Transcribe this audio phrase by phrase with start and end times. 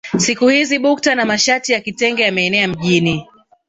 [0.17, 3.27] Siku hizi bukta na mashati ya kitenge yameenea mjini